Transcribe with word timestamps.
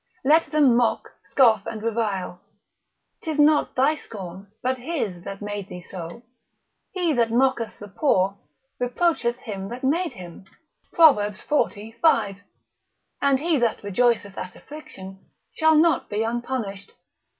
Let 0.25 0.47
them 0.49 0.75
mock, 0.75 1.11
scoff 1.25 1.67
and 1.67 1.83
revile, 1.83 2.41
'tis 3.21 3.37
not 3.37 3.75
thy 3.75 3.93
scorn, 3.93 4.51
but 4.63 4.79
his 4.79 5.21
that 5.25 5.43
made 5.43 5.69
thee 5.69 5.83
so; 5.83 6.23
he 6.91 7.13
that 7.13 7.29
mocketh 7.29 7.77
the 7.77 7.87
poor, 7.87 8.35
reproacheth 8.79 9.35
him 9.37 9.69
that 9.69 9.83
made 9.83 10.13
him, 10.13 10.45
Prov. 10.91 11.19
xi. 11.67 11.91
5. 11.91 12.37
and 13.21 13.39
he 13.39 13.59
that 13.59 13.83
rejoiceth 13.83 14.39
at 14.39 14.55
affliction, 14.55 15.23
shall 15.53 15.75
not 15.75 16.09
be 16.09 16.23
unpunished. 16.23 16.93